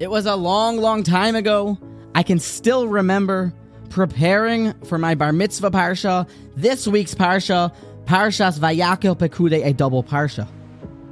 It 0.00 0.10
was 0.10 0.26
a 0.26 0.36
long, 0.36 0.76
long 0.76 1.02
time 1.02 1.34
ago. 1.34 1.76
I 2.14 2.22
can 2.22 2.38
still 2.38 2.86
remember 2.86 3.52
preparing 3.90 4.72
for 4.84 4.96
my 4.96 5.16
bar 5.16 5.32
mitzvah 5.32 5.72
parsha, 5.72 6.28
this 6.54 6.86
week's 6.86 7.16
parsha, 7.16 7.74
Parshas 8.04 8.60
Vayakhel 8.60 9.18
Pekudei, 9.18 9.66
a 9.66 9.72
double 9.72 10.04
parsha. 10.04 10.46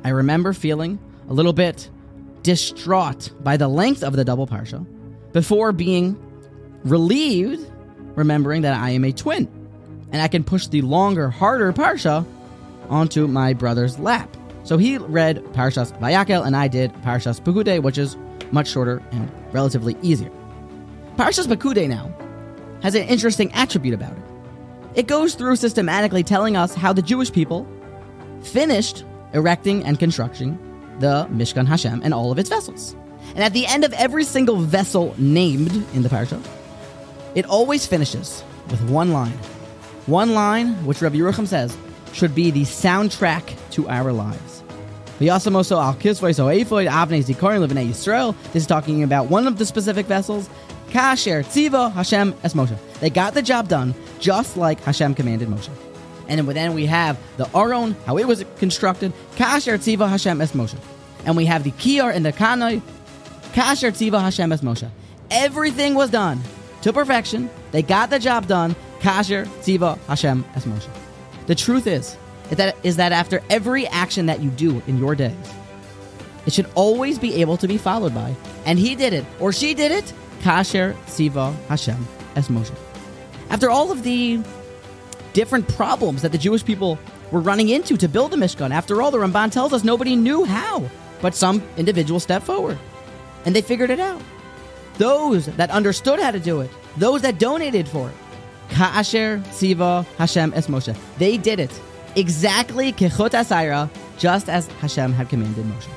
I 0.05 0.11
remember 0.11 0.53
feeling 0.53 1.01
a 1.29 1.33
little 1.33 1.53
bit 1.53 1.91
distraught 2.43 3.33
by 3.43 3.57
the 3.57 3.67
length 3.67 4.05
of 4.05 4.15
the 4.15 4.25
double 4.25 4.47
parsha 4.47 4.87
before 5.33 5.73
being 5.73 6.17
relieved, 6.85 7.69
remembering 8.15 8.63
that 8.63 8.79
I 8.79 8.91
am 8.91 9.05
a 9.05 9.11
twin 9.13 9.49
and 10.13 10.23
I 10.23 10.29
can 10.29 10.45
push 10.45 10.69
the 10.69 10.83
longer, 10.83 11.29
harder 11.29 11.73
parsha 11.73 12.25
onto 12.89 13.27
my 13.27 13.53
brother's 13.53 13.99
lap. 13.99 14.37
So 14.63 14.79
he 14.79 14.97
read 14.99 15.43
Parshas 15.47 15.99
Vayakhel 15.99 16.47
and 16.47 16.55
I 16.55 16.69
did 16.69 16.93
Parshas 17.03 17.41
Pekudei, 17.41 17.83
which 17.83 17.99
is 17.99 18.17
much 18.53 18.69
shorter 18.69 19.03
and 19.13 19.31
relatively 19.53 19.97
easier. 20.03 20.31
Parshas 21.17 21.47
Pekudei 21.47 21.89
now 21.89 22.13
has 22.83 22.95
an 22.95 23.03
interesting 23.03 23.53
attribute 23.53 23.95
about 23.95 24.13
it. 24.13 24.23
It 24.95 25.07
goes 25.07 25.35
through 25.35 25.57
systematically 25.57 26.23
telling 26.23 26.57
us 26.57 26.75
how 26.75 26.93
the 26.93 27.03
Jewish 27.03 27.33
people 27.33 27.67
finished 28.43 29.05
erecting 29.33 29.85
and 29.85 29.99
constructing 29.99 30.59
the 31.01 31.27
Mishkan 31.31 31.67
Hashem 31.67 32.01
and 32.03 32.15
all 32.15 32.33
of 32.33 32.39
its 32.39 32.49
vessels. 32.49 32.97
And 33.35 33.41
at 33.41 33.53
the 33.53 33.67
end 33.67 33.85
of 33.85 33.93
every 33.95 34.25
single 34.25 34.57
vessel 34.57 35.15
named 35.19 35.73
in 35.95 36.03
the 36.03 36.09
parasha, 36.09 36.41
it 37.35 37.45
always 37.45 37.87
finishes 37.87 38.43
with 38.71 38.81
one 38.89 39.13
line. 39.13 39.39
One 40.07 40.35
line, 40.35 40.73
which 40.87 41.03
Rabbi 41.03 41.17
Yerucham 41.17 41.47
says, 41.47 41.77
should 42.13 42.35
be 42.35 42.51
the 42.51 42.63
soundtrack 42.63 43.55
to 43.73 43.89
our 43.89 44.13
lives. 44.13 44.56
This 45.19 45.31
is 48.55 48.67
talking 48.67 49.03
about 49.03 49.31
one 49.31 49.47
of 49.47 49.57
the 49.59 49.65
specific 49.65 50.07
vessels, 50.07 50.51
Kasher 50.89 51.43
Tziva 51.43 51.91
Hashem 51.93 52.35
Es 52.43 52.53
Moshe. 52.53 52.77
They 53.01 53.09
got 53.09 53.33
the 53.33 53.41
job 53.41 53.69
done 53.69 53.95
just 54.21 54.59
like 54.59 54.79
Hashem 54.81 55.15
commanded 55.15 55.49
Moshe. 55.49 55.71
And 56.29 56.47
then 56.47 56.75
we 56.75 56.85
have 56.87 57.19
the 57.39 57.49
Aron, 57.57 57.97
how 58.05 58.19
it 58.19 58.27
was 58.27 58.45
constructed, 58.59 59.13
Kasher 59.37 59.79
Tziva 59.79 60.09
Hashem 60.09 60.41
Es 60.41 60.53
Moshe. 60.53 60.77
And 61.25 61.35
we 61.37 61.47
have 61.47 61.65
the 61.65 61.71
Kiyar 61.73 62.15
and 62.15 62.27
the 62.27 62.33
Kanai, 62.33 62.83
Kasher 63.53 63.93
Tziva 63.93 64.21
Hashem 64.21 64.53
Es 64.53 64.61
Moshe. 64.61 64.91
Everything 65.31 65.95
was 65.95 66.11
done 66.11 66.41
to 66.83 66.93
perfection. 66.93 67.49
They 67.71 67.83
got 67.83 68.11
the 68.11 68.19
job 68.19 68.47
done. 68.47 68.77
Kasher 69.01 69.47
Tziva 69.61 69.99
Hashem 70.09 70.45
Es 70.55 70.67
Moshe. 70.67 70.91
The 71.47 71.55
truth 71.55 71.87
is, 71.87 72.17
is 72.51 72.97
that, 72.97 73.13
after 73.13 73.43
every 73.51 73.87
action 73.89 74.27
that 74.27 74.41
you 74.41 74.51
do 74.51 74.83
in 74.87 74.99
your 74.99 75.15
day, 75.15 75.35
it 76.47 76.53
should 76.53 76.71
always 76.75 77.19
be 77.19 77.35
able 77.41 77.57
to 77.57 77.67
be 77.67 77.77
followed 77.77 78.15
by, 78.15 78.35
and 78.65 78.79
he 78.79 78.95
did 78.95 79.13
it, 79.13 79.25
or 79.41 79.53
she 79.53 79.75
did 79.75 79.91
it, 79.91 80.13
Kasher 80.43 80.95
Tziva 81.07 81.55
Hashem 81.67 82.07
Es 82.37 82.49
Moshe. 82.49 82.75
After 83.51 83.69
all 83.69 83.91
of 83.91 84.03
the 84.05 84.41
different 85.33 85.67
problems 85.75 86.23
that 86.23 86.33
the 86.33 86.39
Jewish 86.39 86.65
people 86.65 86.99
were 87.33 87.41
running 87.41 87.69
into 87.69 87.97
to 87.97 88.09
build 88.09 88.31
the 88.31 88.37
Mishkan, 88.37 88.71
after 88.71 89.03
all, 89.03 89.11
the 89.11 89.19
Ramban 89.19 89.51
tells 89.51 89.73
us 89.73 89.83
nobody 89.83 90.15
knew 90.15 90.45
how, 90.45 90.89
but 91.21 91.35
some 91.35 91.63
individuals 91.77 92.23
stepped 92.23 92.47
forward, 92.47 92.79
and 93.45 93.57
they 93.57 93.63
figured 93.63 93.91
it 93.91 93.99
out. 93.99 94.23
Those 94.99 95.47
that 95.47 95.71
understood 95.71 96.21
how 96.21 96.31
to 96.31 96.41
do 96.41 96.61
it, 96.61 96.71
those 96.97 97.23
that 97.23 97.39
donated 97.39 97.89
for 97.89 98.09
it, 98.09 98.15
Kasher 98.69 99.43
Tziva 99.47 100.05
Hashem 100.17 100.53
Es 100.55 100.69
Moshe. 100.69 100.97
They 101.19 101.37
did 101.37 101.61
it 101.61 101.71
exactly 102.17 102.93
kechut 102.93 103.31
asayra, 103.31 103.91
just 104.19 104.49
as 104.49 104.67
Hashem 104.81 105.13
had 105.13 105.29
commanded 105.29 105.65
Moshe. 105.65 105.89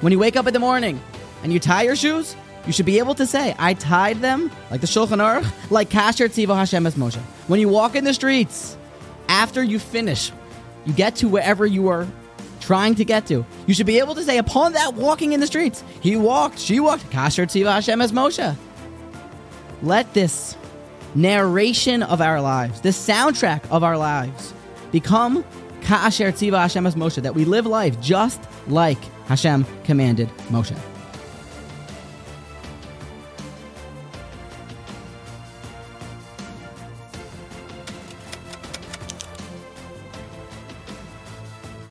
When 0.00 0.12
you 0.12 0.18
wake 0.18 0.36
up 0.36 0.46
in 0.46 0.54
the 0.54 0.58
morning 0.58 1.00
and 1.42 1.52
you 1.52 1.60
tie 1.60 1.82
your 1.82 1.96
shoes, 1.96 2.34
you 2.66 2.72
should 2.72 2.86
be 2.86 2.98
able 2.98 3.14
to 3.14 3.26
say, 3.26 3.54
I 3.58 3.74
tied 3.74 4.18
them, 4.20 4.50
like 4.70 4.80
the 4.80 4.86
Shulchan 4.86 5.18
Aruch, 5.18 5.50
like 5.70 5.88
Kasher 5.88 6.28
Tziva 6.28 6.56
Hashem 6.56 6.86
Es 6.86 6.94
Moshe. 6.94 7.20
When 7.48 7.60
you 7.60 7.68
walk 7.68 7.94
in 7.94 8.04
the 8.04 8.14
streets, 8.14 8.76
after 9.28 9.62
you 9.62 9.78
finish, 9.78 10.32
you 10.84 10.92
get 10.92 11.16
to 11.16 11.28
wherever 11.28 11.66
you 11.66 11.88
are 11.88 12.06
trying 12.60 12.94
to 12.96 13.04
get 13.04 13.26
to, 13.26 13.44
you 13.66 13.74
should 13.74 13.86
be 13.86 13.98
able 13.98 14.14
to 14.14 14.22
say, 14.22 14.38
upon 14.38 14.72
that 14.74 14.94
walking 14.94 15.32
in 15.32 15.40
the 15.40 15.46
streets, 15.46 15.82
he 16.00 16.16
walked, 16.16 16.58
she 16.58 16.80
walked, 16.80 17.08
Kasher 17.10 17.46
Tziva 17.46 17.72
Hashem 17.72 18.00
Es 18.00 18.12
Moshe. 18.12 18.56
Let 19.82 20.12
this 20.12 20.56
narration 21.14 22.02
of 22.02 22.20
our 22.20 22.40
lives, 22.40 22.80
the 22.82 22.90
soundtrack 22.90 23.62
of 23.70 23.82
our 23.82 23.96
lives, 23.96 24.52
become 24.92 25.44
Ka'asher 25.82 26.32
Tziva 26.32 26.60
Hashem 26.60 26.86
Es 26.86 26.94
Moshe, 26.94 27.22
that 27.22 27.34
we 27.34 27.44
live 27.44 27.66
life 27.66 28.00
just 28.00 28.40
like 28.68 29.02
Hashem 29.26 29.66
commanded 29.84 30.28
Moshe. 30.50 30.89